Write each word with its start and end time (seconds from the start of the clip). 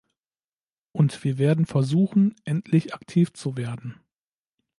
Und 0.93 1.23
wir 1.23 1.37
werden 1.37 1.67
versuchen, 1.67 2.33
endlich 2.43 2.95
aktiv 2.95 3.33
zu 3.33 3.55
werden. 3.55 3.99